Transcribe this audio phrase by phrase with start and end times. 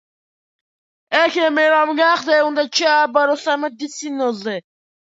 [1.19, 4.63] ექიმი რომ გახდე უნდა ჩააბარო სამედიცინოზე.